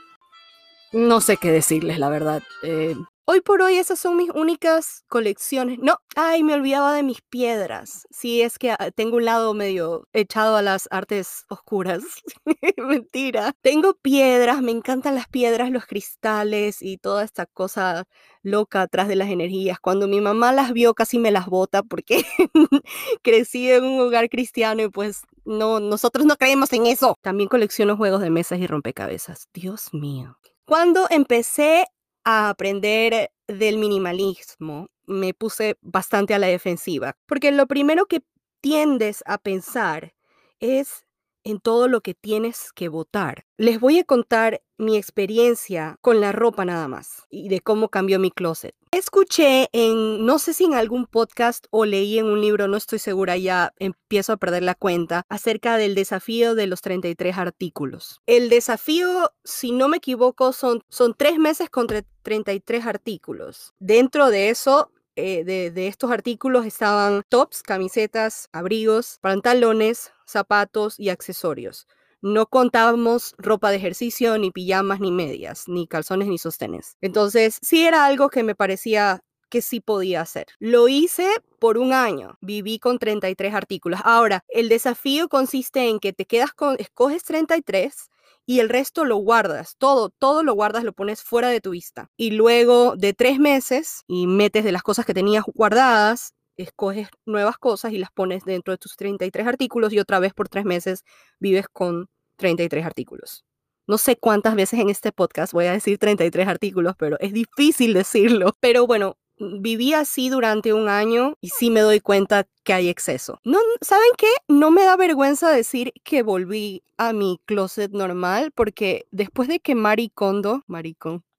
No 0.92 1.20
sé 1.20 1.36
qué 1.38 1.50
decirles, 1.50 1.98
la 1.98 2.08
verdad. 2.08 2.42
Eh, 2.62 2.94
Hoy 3.24 3.40
por 3.40 3.62
hoy 3.62 3.76
esas 3.76 4.00
son 4.00 4.16
mis 4.16 4.30
únicas 4.30 5.04
colecciones. 5.06 5.78
No, 5.78 5.98
ay, 6.16 6.42
me 6.42 6.54
olvidaba 6.54 6.92
de 6.92 7.04
mis 7.04 7.22
piedras. 7.22 8.08
Sí, 8.10 8.42
es 8.42 8.58
que 8.58 8.72
ah, 8.72 8.90
tengo 8.92 9.18
un 9.18 9.24
lado 9.24 9.54
medio 9.54 10.08
echado 10.12 10.56
a 10.56 10.62
las 10.62 10.88
artes 10.90 11.44
oscuras. 11.48 12.02
Mentira. 12.76 13.52
Tengo 13.62 13.94
piedras, 13.94 14.60
me 14.60 14.72
encantan 14.72 15.14
las 15.14 15.28
piedras, 15.28 15.70
los 15.70 15.86
cristales 15.86 16.82
y 16.82 16.98
toda 16.98 17.22
esta 17.22 17.46
cosa 17.46 18.06
loca 18.42 18.82
atrás 18.82 19.06
de 19.06 19.14
las 19.14 19.30
energías. 19.30 19.78
Cuando 19.78 20.08
mi 20.08 20.20
mamá 20.20 20.52
las 20.52 20.72
vio 20.72 20.92
casi 20.92 21.20
me 21.20 21.30
las 21.30 21.46
bota 21.46 21.84
porque 21.84 22.24
crecí 23.22 23.70
en 23.70 23.84
un 23.84 24.00
hogar 24.00 24.28
cristiano 24.30 24.82
y 24.82 24.88
pues 24.88 25.22
no, 25.44 25.78
nosotros 25.78 26.26
no 26.26 26.34
creemos 26.36 26.72
en 26.72 26.86
eso. 26.86 27.16
También 27.22 27.48
colecciono 27.48 27.96
juegos 27.96 28.20
de 28.20 28.30
mesas 28.30 28.58
y 28.58 28.66
rompecabezas. 28.66 29.46
Dios 29.54 29.94
mío. 29.94 30.38
Cuando 30.64 31.06
empecé 31.08 31.86
a 32.24 32.48
aprender 32.48 33.30
del 33.46 33.78
minimalismo, 33.78 34.88
me 35.06 35.34
puse 35.34 35.76
bastante 35.80 36.34
a 36.34 36.38
la 36.38 36.46
defensiva, 36.46 37.16
porque 37.26 37.52
lo 37.52 37.66
primero 37.66 38.06
que 38.06 38.22
tiendes 38.60 39.22
a 39.26 39.38
pensar 39.38 40.14
es 40.60 41.04
en 41.44 41.60
todo 41.60 41.88
lo 41.88 42.00
que 42.00 42.14
tienes 42.14 42.72
que 42.72 42.88
votar. 42.88 43.44
Les 43.56 43.80
voy 43.80 43.98
a 43.98 44.04
contar 44.04 44.62
mi 44.78 44.96
experiencia 44.96 45.96
con 46.00 46.20
la 46.20 46.32
ropa 46.32 46.64
nada 46.64 46.88
más 46.88 47.24
y 47.30 47.48
de 47.48 47.60
cómo 47.60 47.88
cambió 47.88 48.18
mi 48.18 48.30
closet. 48.30 48.74
Escuché 48.90 49.68
en, 49.72 50.26
no 50.26 50.38
sé 50.38 50.52
si 50.52 50.64
en 50.64 50.74
algún 50.74 51.06
podcast 51.06 51.66
o 51.70 51.84
leí 51.84 52.18
en 52.18 52.26
un 52.26 52.40
libro, 52.40 52.68
no 52.68 52.76
estoy 52.76 52.98
segura, 52.98 53.36
ya 53.36 53.72
empiezo 53.78 54.32
a 54.32 54.36
perder 54.36 54.64
la 54.64 54.74
cuenta, 54.74 55.24
acerca 55.28 55.76
del 55.76 55.94
desafío 55.94 56.54
de 56.54 56.66
los 56.66 56.82
33 56.82 57.38
artículos. 57.38 58.20
El 58.26 58.48
desafío, 58.48 59.30
si 59.44 59.72
no 59.72 59.88
me 59.88 59.98
equivoco, 59.98 60.52
son, 60.52 60.82
son 60.88 61.14
tres 61.16 61.38
meses 61.38 61.70
contra 61.70 62.02
33 62.22 62.86
artículos. 62.86 63.72
Dentro 63.78 64.30
de 64.30 64.50
eso, 64.50 64.90
eh, 65.16 65.44
de, 65.44 65.70
de, 65.70 65.88
estos 65.88 66.10
artículos 66.10 66.66
estaban 66.66 67.22
tops, 67.28 67.62
camisetas, 67.62 68.48
abrigos, 68.52 69.18
pantalones, 69.20 70.12
zapatos 70.26 70.98
y 70.98 71.10
accesorios. 71.10 71.86
No 72.22 72.46
contábamos 72.46 73.34
ropa 73.36 73.70
de 73.70 73.76
ejercicio, 73.76 74.38
ni 74.38 74.50
pijamas, 74.50 75.00
ni 75.00 75.10
medias, 75.10 75.64
ni 75.66 75.86
calzones, 75.86 76.28
ni 76.28 76.38
sostenes. 76.38 76.96
Entonces, 77.00 77.58
sí 77.62 77.84
era 77.84 78.06
algo 78.06 78.28
que 78.30 78.44
me 78.44 78.54
parecía 78.54 79.22
que 79.52 79.60
sí 79.60 79.80
podía 79.80 80.22
hacer. 80.22 80.46
Lo 80.60 80.88
hice 80.88 81.28
por 81.58 81.76
un 81.76 81.92
año, 81.92 82.38
viví 82.40 82.78
con 82.78 82.98
33 82.98 83.52
artículos. 83.52 84.00
Ahora, 84.02 84.44
el 84.48 84.70
desafío 84.70 85.28
consiste 85.28 85.90
en 85.90 86.00
que 86.00 86.14
te 86.14 86.24
quedas 86.24 86.54
con, 86.54 86.76
escoges 86.78 87.22
33 87.24 88.11
y 88.46 88.60
el 88.60 88.68
resto 88.68 89.04
lo 89.04 89.16
guardas, 89.16 89.76
todo, 89.78 90.10
todo 90.10 90.42
lo 90.42 90.54
guardas, 90.54 90.84
lo 90.84 90.92
pones 90.92 91.22
fuera 91.22 91.48
de 91.48 91.60
tu 91.60 91.70
vista. 91.70 92.10
Y 92.16 92.32
luego 92.32 92.96
de 92.96 93.14
tres 93.14 93.38
meses 93.38 94.02
y 94.06 94.26
metes 94.26 94.64
de 94.64 94.72
las 94.72 94.82
cosas 94.82 95.06
que 95.06 95.14
tenías 95.14 95.44
guardadas, 95.54 96.34
escoges 96.56 97.08
nuevas 97.24 97.58
cosas 97.58 97.92
y 97.92 97.98
las 97.98 98.10
pones 98.10 98.44
dentro 98.44 98.72
de 98.72 98.78
tus 98.78 98.96
33 98.96 99.46
artículos 99.46 99.92
y 99.92 99.98
otra 99.98 100.18
vez 100.18 100.34
por 100.34 100.48
tres 100.48 100.64
meses 100.64 101.04
vives 101.38 101.66
con 101.72 102.08
33 102.36 102.84
artículos. 102.84 103.44
No 103.86 103.98
sé 103.98 104.16
cuántas 104.16 104.54
veces 104.54 104.80
en 104.80 104.90
este 104.90 105.12
podcast 105.12 105.52
voy 105.52 105.66
a 105.66 105.72
decir 105.72 105.98
33 105.98 106.46
artículos, 106.46 106.94
pero 106.96 107.18
es 107.20 107.32
difícil 107.32 107.94
decirlo. 107.94 108.56
Pero 108.60 108.86
bueno, 108.86 109.16
viví 109.38 109.94
así 109.94 110.28
durante 110.28 110.72
un 110.72 110.88
año 110.88 111.34
y 111.40 111.48
sí 111.48 111.70
me 111.70 111.80
doy 111.80 112.00
cuenta 112.00 112.46
que 112.64 112.72
hay 112.72 112.88
exceso. 112.88 113.40
No, 113.44 113.58
¿saben 113.80 114.10
qué? 114.16 114.28
No 114.48 114.70
me 114.70 114.84
da 114.84 114.96
vergüenza 114.96 115.50
decir 115.50 115.92
que 116.04 116.22
volví 116.22 116.82
a 116.96 117.12
mi 117.12 117.40
closet 117.44 117.92
normal 117.92 118.52
porque 118.54 119.06
después 119.10 119.48
de 119.48 119.60
que 119.60 119.74
Mari 119.74 120.10
Kondo, 120.10 120.62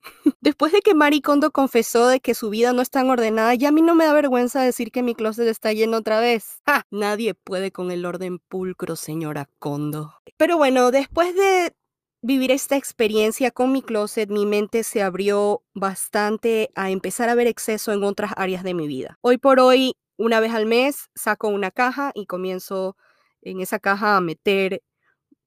Después 0.42 0.72
de 0.72 0.82
que 0.82 0.94
Mari 0.94 1.22
Kondo 1.22 1.52
confesó 1.52 2.08
de 2.08 2.20
que 2.20 2.34
su 2.36 2.50
vida 2.50 2.74
no 2.74 2.82
es 2.82 2.90
tan 2.90 3.10
ordenada, 3.10 3.56
ya 3.56 3.70
a 3.70 3.72
mí 3.72 3.82
no 3.82 3.96
me 3.96 4.06
da 4.06 4.14
vergüenza 4.14 4.62
decir 4.62 4.92
que 4.92 5.04
mi 5.04 5.16
closet 5.16 5.48
está 5.48 5.74
lleno 5.74 5.98
otra 5.98 6.20
vez. 6.20 6.62
¡Ja! 6.66 6.86
Nadie 6.92 7.34
puede 7.34 7.72
con 7.72 7.92
el 7.92 8.06
orden 8.06 8.40
pulcro, 8.40 8.96
señora 8.96 9.50
Kondo. 9.60 10.14
Pero 10.38 10.58
bueno, 10.58 10.92
después 10.92 11.36
de 11.36 11.74
vivir 12.24 12.52
esta 12.52 12.78
experiencia 12.78 13.52
con 13.52 13.74
mi 13.74 13.82
closet, 13.82 14.30
mi 14.30 14.46
mente 14.46 14.84
se 14.84 15.04
abrió 15.04 15.62
bastante 15.74 16.72
a 16.74 16.90
empezar 16.90 17.28
a 17.28 17.36
ver 17.36 17.48
exceso 17.48 17.92
en 17.92 18.04
otras 18.04 18.32
áreas 18.38 18.64
de 18.64 18.74
mi 18.74 18.88
vida. 18.88 19.20
Hoy 19.22 19.38
por 19.38 19.60
hoy, 19.60 19.98
una 20.18 20.40
vez 20.40 20.54
al 20.54 20.66
mes, 20.66 21.10
saco 21.16 21.50
una 21.50 21.70
caja 21.70 22.12
y 22.16 22.26
comienzo 22.26 22.96
en 23.42 23.60
esa 23.60 23.78
caja 23.78 24.16
a 24.16 24.22
meter 24.22 24.82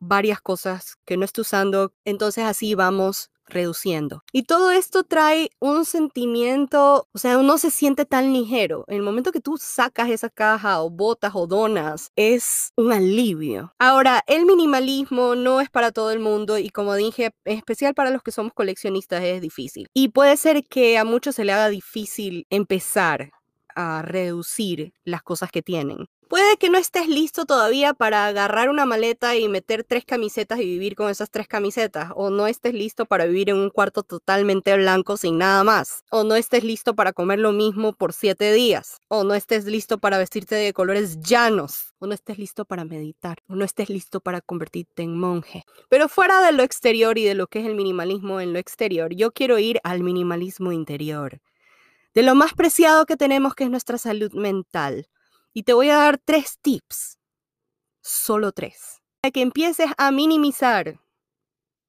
varias 0.01 0.41
cosas 0.43 0.97
que 1.07 1.17
no 1.17 1.25
estoy 1.25 1.43
usando. 1.43 1.95
Entonces 2.05 2.45
así 2.45 2.75
vamos 2.75 3.31
reduciendo. 3.47 4.23
Y 4.33 4.45
todo 4.45 4.71
esto 4.71 5.05
trae 5.05 5.51
un 5.61 5.85
sentimiento, 5.85 7.09
o 7.13 7.19
sea, 7.19 7.39
uno 7.39 7.59
se 7.59 7.71
siente 7.71 8.05
tan 8.05 8.33
ligero. 8.33 8.85
En 8.89 8.97
el 8.97 9.03
momento 9.03 9.33
que 9.33 9.41
tú 9.41 9.57
sacas 9.59 10.11
esa 10.11 10.31
caja 10.31 10.83
o 10.83 10.91
botas 10.91 11.33
o 11.35 11.47
donas, 11.47 12.11
es 12.17 12.73
un 12.77 12.93
alivio. 12.93 13.75
Ahora, 13.79 14.23
el 14.27 14.47
minimalismo 14.47 15.35
no 15.35 15.61
es 15.61 15.71
para 15.71 15.93
todo 15.93 16.11
el 16.11 16.21
mundo 16.21 16.59
y 16.59 16.71
como 16.71 16.95
dije, 16.95 17.31
en 17.45 17.59
especial 17.59 17.95
para 17.95 18.11
los 18.11 18.23
que 18.23 18.33
somos 18.33 18.53
coleccionistas 18.53 19.23
es 19.23 19.41
difícil. 19.41 19.89
Y 19.95 20.09
puede 20.09 20.37
ser 20.37 20.65
que 20.65 20.99
a 20.99 21.05
muchos 21.05 21.35
se 21.35 21.45
le 21.45 21.53
haga 21.53 21.69
difícil 21.69 22.47
empezar 22.51 23.31
a 23.75 24.03
reducir 24.03 24.93
las 25.05 25.23
cosas 25.23 25.51
que 25.53 25.63
tienen. 25.63 26.07
Puede 26.29 26.57
que 26.57 26.71
no 26.71 26.79
estés 26.79 27.07
listo 27.07 27.47
todavía 27.47 27.95
para 27.95 28.27
agarrar 28.27 28.69
una 28.69 28.85
maleta 28.85 29.37
y 29.37 29.47
meter 29.49 29.85
tres 29.85 30.05
camisetas 30.05 30.59
y 30.59 30.65
vivir 30.65 30.97
con 30.97 31.09
esas 31.09 31.31
tres 31.31 31.47
camisetas, 31.47 32.11
o 32.17 32.31
no 32.31 32.49
estés 32.49 32.75
listo 32.75 33.07
para 33.07 33.27
vivir 33.27 33.51
en 33.51 33.57
un 33.57 33.71
cuarto 33.71 34.03
totalmente 34.03 34.77
blanco 34.77 35.17
sin 35.17 35.39
nada 35.39 35.63
más, 35.63 36.03
o 36.11 36.25
no 36.25 36.35
estés 36.35 36.65
listo 36.65 36.97
para 36.97 37.13
comer 37.13 37.39
lo 37.39 37.53
mismo 37.53 37.93
por 37.93 38.13
siete 38.13 38.53
días, 38.53 38.97
o 39.07 39.23
no 39.23 39.35
estés 39.37 39.67
listo 39.67 39.99
para 39.99 40.19
vestirte 40.19 40.57
de 40.57 40.73
colores 40.73 41.21
llanos, 41.21 41.95
o 42.01 42.09
no 42.09 42.15
estés 42.15 42.39
listo 42.39 42.65
para 42.65 42.85
meditar, 42.85 43.39
o 43.49 43.55
no 43.55 43.65
estés 43.65 43.89
listo 43.89 44.21
para 44.21 44.41
convertirte 44.41 45.05
en 45.05 45.17
monje. 45.17 45.63
Pero 45.89 46.09
fuera 46.09 46.45
de 46.45 46.51
lo 46.51 46.65
exterior 46.65 47.19
y 47.19 47.25
de 47.25 47.37
lo 47.37 47.47
que 47.47 47.61
es 47.61 47.67
el 47.67 47.77
minimalismo 47.77 48.41
en 48.41 48.53
lo 48.53 48.59
exterior, 48.59 49.15
yo 49.15 49.31
quiero 49.31 49.61
ir 49.61 49.79
al 49.85 50.03
minimalismo 50.03 50.73
interior, 50.73 51.41
de 52.15 52.23
lo 52.25 52.35
más 52.35 52.53
preciado 52.55 53.07
que 53.07 53.17
tenemos 53.17 53.55
que 53.55 53.63
es 53.63 53.71
nuestra 53.71 53.97
salud 53.97 54.33
mental 54.33 55.07
y 55.57 55.63
te 55.63 55.73
voy 55.73 55.89
a 55.89 55.97
dar 55.97 56.21
tres 56.23 56.59
tips, 56.61 57.19
solo 58.03 58.53
tres, 58.53 59.01
para 59.23 59.33
que 59.33 59.41
empieces 59.41 59.87
a 59.97 60.11
minimizar 60.11 61.01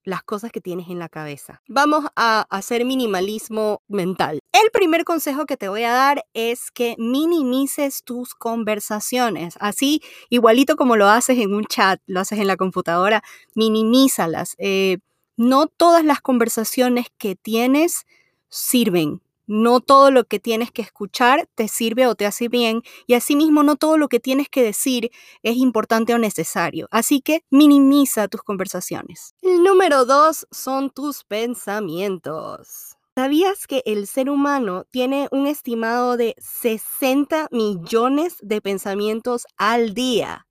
las 0.05 0.23
cosas 0.23 0.53
que 0.53 0.61
tienes 0.61 0.87
en 0.87 0.99
la 0.99 1.09
cabeza. 1.09 1.61
Vamos 1.67 2.05
a 2.15 2.47
hacer 2.49 2.85
minimalismo 2.85 3.81
mental. 3.89 4.39
El 4.53 4.71
primer 4.71 5.03
consejo 5.03 5.45
que 5.45 5.57
te 5.57 5.67
voy 5.67 5.83
a 5.83 5.91
dar 5.91 6.25
es 6.33 6.71
que 6.71 6.95
minimices 6.97 8.05
tus 8.05 8.35
conversaciones. 8.35 9.55
Así, 9.59 10.01
igualito 10.29 10.77
como 10.77 10.95
lo 10.95 11.09
haces 11.09 11.37
en 11.37 11.53
un 11.53 11.65
chat, 11.65 11.99
lo 12.07 12.21
haces 12.21 12.39
en 12.39 12.47
la 12.47 12.55
computadora, 12.55 13.21
minimízalas. 13.53 14.55
Eh, 14.59 14.99
no 15.35 15.67
todas 15.67 16.05
las 16.05 16.21
conversaciones 16.21 17.07
que 17.17 17.35
tienes 17.35 18.05
sirven 18.47 19.21
no 19.47 19.79
todo 19.79 20.11
lo 20.11 20.25
que 20.25 20.39
tienes 20.39 20.71
que 20.71 20.81
escuchar 20.81 21.49
te 21.55 21.67
sirve 21.67 22.05
o 22.05 22.15
te 22.15 22.25
hace 22.25 22.49
bien 22.49 22.83
y 23.07 23.15
asimismo 23.15 23.63
no 23.63 23.75
todo 23.77 23.97
lo 23.97 24.09
que 24.09 24.19
tienes 24.19 24.49
que 24.49 24.61
decir 24.61 25.11
es 25.41 25.57
importante 25.57 26.13
o 26.13 26.19
necesario. 26.19 26.87
Así 26.91 27.21
que 27.21 27.43
minimiza 27.49 28.27
tus 28.27 28.43
conversaciones. 28.43 29.33
El 29.41 29.63
número 29.63 30.05
dos 30.05 30.45
son 30.51 30.89
tus 30.89 31.23
pensamientos. 31.23 32.97
¿Sabías 33.15 33.65
que 33.65 33.81
el 33.85 34.05
ser 34.05 34.29
humano 34.29 34.85
tiene 34.91 35.27
un 35.31 35.47
estimado 35.47 36.17
de 36.17 36.35
60 36.37 37.47
millones 37.49 38.35
de 38.41 38.61
pensamientos 38.61 39.47
al 39.57 39.95
día? 39.95 40.45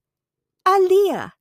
Al 0.65 0.89
día. 0.89 1.37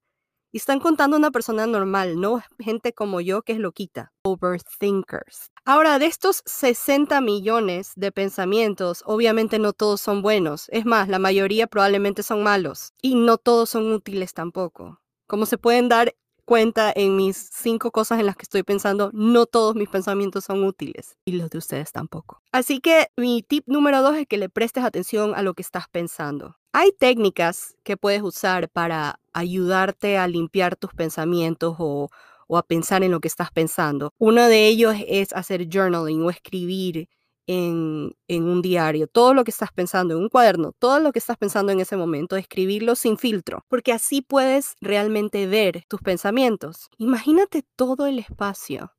Y 0.55 0.57
están 0.57 0.79
contando 0.79 1.17
una 1.17 1.31
persona 1.31 1.67
normal, 1.67 2.17
no 2.17 2.41
gente 2.59 2.93
como 2.93 3.19
yo 3.19 3.41
que 3.41 3.51
es 3.51 3.59
loquita. 3.59 4.13
Overthinkers. 4.23 5.51
Ahora, 5.65 5.99
de 5.99 6.05
estos 6.05 6.43
60 6.45 7.19
millones 7.19 7.91
de 7.97 8.13
pensamientos, 8.13 9.03
obviamente 9.05 9.59
no 9.59 9.73
todos 9.73 9.99
son 9.99 10.21
buenos. 10.21 10.69
Es 10.69 10.85
más, 10.85 11.09
la 11.09 11.19
mayoría 11.19 11.67
probablemente 11.67 12.23
son 12.23 12.41
malos. 12.41 12.93
Y 13.01 13.15
no 13.15 13.37
todos 13.37 13.71
son 13.71 13.91
útiles 13.91 14.33
tampoco. 14.33 15.01
Como 15.27 15.45
se 15.45 15.57
pueden 15.57 15.89
dar 15.89 16.15
cuenta 16.45 16.93
en 16.95 17.17
mis 17.17 17.49
cinco 17.51 17.91
cosas 17.91 18.19
en 18.19 18.27
las 18.27 18.37
que 18.37 18.43
estoy 18.43 18.63
pensando, 18.63 19.09
no 19.13 19.47
todos 19.47 19.75
mis 19.75 19.89
pensamientos 19.89 20.45
son 20.45 20.63
útiles 20.63 21.17
y 21.25 21.33
los 21.33 21.49
de 21.49 21.57
ustedes 21.57 21.91
tampoco. 21.91 22.41
Así 22.51 22.79
que 22.79 23.07
mi 23.17 23.43
tip 23.43 23.65
número 23.67 24.01
dos 24.01 24.15
es 24.15 24.27
que 24.27 24.37
le 24.37 24.47
prestes 24.47 24.83
atención 24.83 25.33
a 25.35 25.41
lo 25.41 25.53
que 25.53 25.63
estás 25.63 25.89
pensando. 25.89 26.55
Hay 26.77 26.91
técnicas 26.91 27.77
que 27.83 27.95
puedes 27.95 28.21
usar 28.21 28.67
para 28.67 29.21
ayudarte 29.31 30.17
a 30.17 30.27
limpiar 30.27 30.75
tus 30.75 30.93
pensamientos 30.93 31.77
o, 31.79 32.09
a 32.49 32.63
pensar 32.63 33.01
en 33.01 33.11
lo 33.11 33.21
que 33.21 33.29
estás 33.29 33.49
pensando. 33.49 34.13
Uno 34.17 34.45
de 34.49 34.67
ellos 34.67 34.93
es 35.07 35.31
hacer 35.31 35.69
journaling 35.71 36.21
o 36.23 36.29
escribir 36.29 37.07
en, 37.47 38.13
un 38.27 38.61
diario, 38.61 39.07
todo 39.07 39.33
lo 39.33 39.45
que 39.45 39.51
estás 39.51 39.71
pensando, 39.71 40.15
en 40.15 40.23
un 40.23 40.27
cuaderno, 40.27 40.73
todo 40.77 40.99
lo 40.99 41.13
que 41.13 41.19
estás 41.19 41.37
pensando 41.37 41.71
en 41.71 41.79
ese 41.79 41.95
momento, 41.95 42.35
escribirlo 42.35 42.95
sin 42.95 43.17
filtro, 43.17 43.63
porque 43.69 43.93
así 43.93 44.21
puedes 44.21 44.75
realmente 44.81 45.47
ver 45.47 45.85
tus 45.87 46.01
pensamientos. 46.01 46.89
Imagínate 46.97 47.63
todo 47.77 48.05
el 48.05 48.19
espacio 48.19 48.91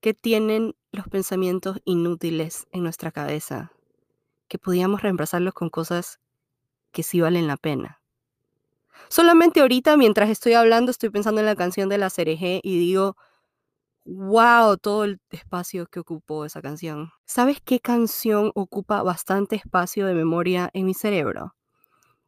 que 0.00 0.14
tienen 0.14 0.74
los 0.92 1.08
pensamientos 1.08 1.76
inútiles 1.84 2.64
en 2.72 2.84
nuestra 2.84 3.12
cabeza, 3.12 3.70
que 4.48 4.58
podíamos 4.58 5.02
reemplazarlos 5.02 5.52
con 5.52 5.68
cosas 5.68 6.20
que 6.96 7.02
sí 7.02 7.20
valen 7.20 7.46
la 7.46 7.58
pena. 7.58 8.00
Solamente 9.10 9.60
ahorita, 9.60 9.98
mientras 9.98 10.30
estoy 10.30 10.54
hablando, 10.54 10.90
estoy 10.90 11.10
pensando 11.10 11.40
en 11.42 11.46
la 11.46 11.54
canción 11.54 11.90
de 11.90 11.98
la 11.98 12.08
CRG 12.08 12.60
y 12.62 12.78
digo, 12.78 13.16
wow, 14.06 14.78
todo 14.78 15.04
el 15.04 15.20
espacio 15.30 15.88
que 15.88 16.00
ocupó 16.00 16.44
esa 16.46 16.62
canción. 16.62 17.10
¿Sabes 17.26 17.58
qué 17.64 17.80
canción 17.80 18.52
ocupa 18.54 19.02
bastante 19.02 19.56
espacio 19.56 20.06
de 20.06 20.14
memoria 20.14 20.70
en 20.74 20.86
mi 20.86 20.94
cerebro? 20.94 21.55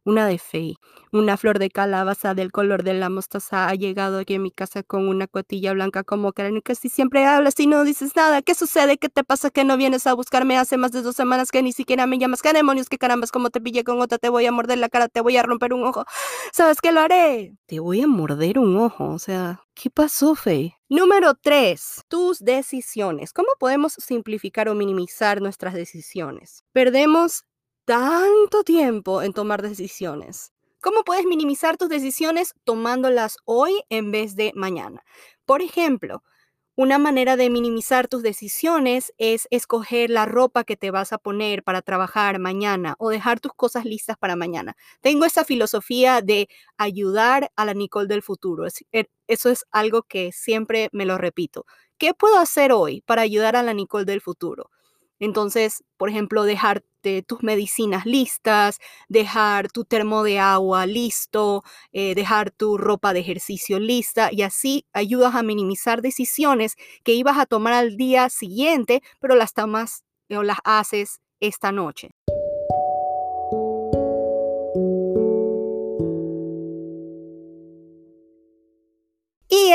Una 0.09 0.27
de 0.27 0.37
fe. 0.37 0.75
Una 1.11 1.37
flor 1.37 1.57
de 1.59 1.69
calabaza 1.69 2.33
del 2.33 2.51
color 2.51 2.83
de 2.83 2.93
la 2.93 3.09
mostaza 3.09 3.67
ha 3.67 3.75
llegado 3.75 4.19
aquí 4.19 4.35
a 4.35 4.39
mi 4.39 4.51
casa 4.51 4.83
con 4.83 5.07
una 5.07 5.27
cotilla 5.27 5.73
blanca 5.73 6.03
como 6.03 6.33
cráneo. 6.33 6.61
Casi 6.61 6.89
siempre 6.89 7.25
hablas 7.25 7.59
y 7.59 7.67
no 7.67 7.83
dices 7.83 8.15
nada. 8.15 8.41
¿Qué 8.41 8.53
sucede? 8.53 8.97
¿Qué 8.97 9.09
te 9.09 9.23
pasa 9.23 9.49
que 9.49 9.63
no 9.63 9.77
vienes 9.77 10.05
a 10.07 10.13
buscarme? 10.13 10.57
Hace 10.57 10.77
más 10.77 10.91
de 10.91 11.01
dos 11.01 11.15
semanas 11.15 11.51
que 11.51 11.63
ni 11.63 11.71
siquiera 11.71 12.05
me 12.05 12.17
llamas. 12.19 12.41
¿Qué 12.41 12.53
demonios? 12.53 12.89
¿Qué 12.89 12.97
carambas? 12.97 13.31
Como 13.31 13.49
te 13.49 13.61
pillé 13.61 13.83
con 13.83 14.01
otra? 14.01 14.17
Te 14.17 14.29
voy 14.29 14.45
a 14.45 14.51
morder 14.51 14.77
la 14.77 14.89
cara, 14.89 15.07
te 15.07 15.21
voy 15.21 15.37
a 15.37 15.43
romper 15.43 15.73
un 15.73 15.83
ojo. 15.83 16.05
¿Sabes 16.51 16.81
qué 16.81 16.91
lo 16.91 17.01
haré? 17.01 17.55
Te 17.65 17.79
voy 17.79 18.01
a 18.01 18.07
morder 18.07 18.59
un 18.59 18.77
ojo. 18.77 19.09
O 19.09 19.19
sea, 19.19 19.61
¿qué 19.73 19.89
pasó, 19.89 20.35
Faye? 20.35 20.75
Número 20.89 21.35
3. 21.35 22.01
Tus 22.07 22.39
decisiones. 22.39 23.31
¿Cómo 23.31 23.49
podemos 23.59 23.93
simplificar 23.93 24.69
o 24.69 24.75
minimizar 24.75 25.41
nuestras 25.41 25.75
decisiones? 25.75 26.63
Perdemos 26.71 27.45
tanto 27.89 28.63
tiempo 28.63 29.23
en 29.23 29.33
tomar 29.33 29.63
decisiones. 29.63 30.53
¿Cómo 30.79 31.03
puedes 31.03 31.25
minimizar 31.25 31.75
tus 31.75 31.89
decisiones 31.89 32.53
tomándolas 32.63 33.37
hoy 33.45 33.81
en 33.89 34.11
vez 34.11 34.35
de 34.35 34.51
mañana? 34.53 35.03
Por 35.47 35.63
ejemplo, 35.63 36.21
una 36.75 36.99
manera 36.99 37.35
de 37.35 37.49
minimizar 37.49 38.07
tus 38.07 38.21
decisiones 38.21 39.11
es 39.17 39.47
escoger 39.49 40.11
la 40.11 40.27
ropa 40.27 40.65
que 40.65 40.77
te 40.77 40.91
vas 40.91 41.13
a 41.13 41.17
poner 41.17 41.63
para 41.63 41.81
trabajar 41.81 42.37
mañana 42.37 42.93
o 42.99 43.09
dejar 43.09 43.39
tus 43.39 43.53
cosas 43.55 43.85
listas 43.85 44.17
para 44.19 44.35
mañana. 44.35 44.75
Tengo 45.01 45.25
esa 45.25 45.43
filosofía 45.43 46.21
de 46.21 46.47
ayudar 46.77 47.49
a 47.55 47.65
la 47.65 47.73
Nicole 47.73 48.07
del 48.07 48.21
futuro. 48.21 48.67
Er, 48.91 49.09
eso 49.25 49.49
es 49.49 49.65
algo 49.71 50.03
que 50.03 50.31
siempre 50.31 50.89
me 50.91 51.05
lo 51.07 51.17
repito. 51.17 51.65
¿Qué 51.97 52.13
puedo 52.13 52.37
hacer 52.37 52.71
hoy 52.71 53.01
para 53.01 53.23
ayudar 53.23 53.55
a 53.55 53.63
la 53.63 53.73
Nicole 53.73 54.05
del 54.05 54.21
futuro? 54.21 54.69
Entonces, 55.19 55.83
por 55.97 56.09
ejemplo, 56.09 56.43
dejar 56.43 56.83
este, 56.99 57.23
tus 57.23 57.43
medicinas 57.43 58.05
listas, 58.05 58.79
dejar 59.07 59.71
tu 59.71 59.85
termo 59.85 60.23
de 60.23 60.37
agua 60.39 60.85
listo, 60.85 61.63
eh, 61.93 62.13
dejar 62.13 62.51
tu 62.51 62.77
ropa 62.77 63.13
de 63.13 63.21
ejercicio 63.21 63.79
lista 63.79 64.29
y 64.33 64.41
así 64.41 64.85
ayudas 64.91 65.33
a 65.35 65.43
minimizar 65.43 66.01
decisiones 66.01 66.75
que 67.05 67.13
ibas 67.13 67.37
a 67.37 67.45
tomar 67.45 67.71
al 67.73 67.95
día 67.95 68.27
siguiente, 68.29 69.01
pero 69.21 69.35
las 69.35 69.53
tomas 69.53 70.03
o 70.29 70.43
las 70.43 70.57
haces 70.65 71.21
esta 71.39 71.71
noche. 71.71 72.09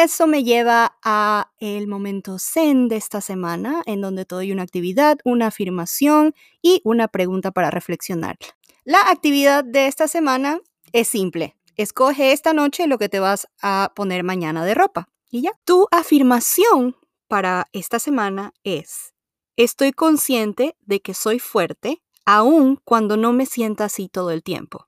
Eso 0.04 0.26
me 0.26 0.44
lleva 0.44 0.98
a 1.02 1.50
el 1.58 1.86
momento 1.86 2.38
zen 2.38 2.88
de 2.88 2.96
esta 2.96 3.20
semana, 3.20 3.82
en 3.86 4.00
donde 4.00 4.24
te 4.24 4.34
doy 4.34 4.52
una 4.52 4.62
actividad, 4.62 5.18
una 5.24 5.48
afirmación 5.48 6.34
y 6.62 6.80
una 6.84 7.08
pregunta 7.08 7.50
para 7.50 7.70
reflexionar. 7.70 8.36
La 8.84 9.00
actividad 9.10 9.64
de 9.64 9.86
esta 9.86 10.06
semana 10.06 10.60
es 10.92 11.08
simple. 11.08 11.56
Escoge 11.76 12.32
esta 12.32 12.52
noche 12.52 12.86
lo 12.86 12.98
que 12.98 13.08
te 13.08 13.18
vas 13.18 13.48
a 13.60 13.92
poner 13.96 14.22
mañana 14.22 14.64
de 14.64 14.74
ropa. 14.74 15.08
Y 15.30 15.42
ya. 15.42 15.52
Tu 15.64 15.88
afirmación 15.90 16.96
para 17.26 17.66
esta 17.72 17.98
semana 17.98 18.52
es, 18.62 19.14
estoy 19.56 19.92
consciente 19.92 20.76
de 20.82 21.00
que 21.00 21.14
soy 21.14 21.40
fuerte, 21.40 22.02
aun 22.24 22.80
cuando 22.84 23.16
no 23.16 23.32
me 23.32 23.46
sienta 23.46 23.86
así 23.86 24.08
todo 24.08 24.30
el 24.30 24.42
tiempo. 24.42 24.86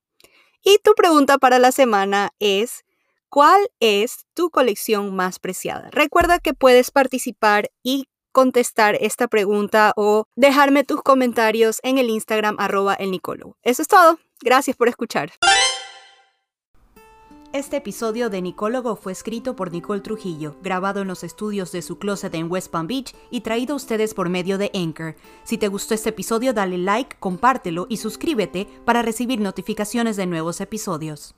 Y 0.63 0.79
tu 0.85 0.95
pregunta 0.95 1.39
para 1.39 1.59
la 1.59 1.73
semana 1.73 2.35
es, 2.39 2.85
¿Cuál 3.37 3.69
es 3.81 4.25
tu 4.33 4.49
colección 4.49 5.15
más 5.15 5.39
preciada? 5.39 5.91
Recuerda 5.93 6.39
que 6.39 6.55
puedes 6.55 6.91
participar 6.91 7.69
y 7.83 8.07
contestar 8.33 8.97
esta 8.99 9.29
pregunta 9.29 9.93
o 9.95 10.25
dejarme 10.37 10.85
tus 10.85 11.03
comentarios 11.03 11.79
en 11.83 11.99
el 11.99 12.09
Instagram 12.09 12.57
arroba 12.59 12.95
el. 12.95 13.21
Eso 13.63 13.83
es 13.83 13.89
todo. 13.89 14.19
Gracias 14.41 14.75
por 14.75 14.89
escuchar. 14.89 15.33
Este 17.53 17.77
episodio 17.77 18.31
de 18.31 18.41
Nicólogo 18.41 18.97
fue 18.97 19.13
escrito 19.13 19.55
por 19.55 19.71
Nicole 19.71 20.01
Trujillo, 20.01 20.57
grabado 20.63 21.03
en 21.03 21.09
los 21.09 21.23
estudios 21.23 21.73
de 21.73 21.83
su 21.83 21.99
closet 21.99 22.35
en 22.35 22.51
West 22.51 22.71
Palm 22.71 22.87
Beach 22.87 23.15
y 23.31 23.43
traído 23.43 23.75
a 23.75 23.77
ustedes 23.77 24.15
por 24.15 24.31
medio 24.31 24.57
de 24.57 24.71
Anchor. 24.73 25.15
Si 25.45 25.59
te 25.59 25.69
gustó 25.69 25.93
este 25.93 26.09
episodio, 26.09 26.55
dale 26.55 26.79
like, 26.79 27.17
compártelo 27.21 27.87
y 27.91 27.99
suscríbete 27.99 28.67
para 28.87 29.03
recibir 29.03 29.41
notificaciones 29.41 30.17
de 30.17 30.25
nuevos 30.25 30.63
episodios. 30.63 31.35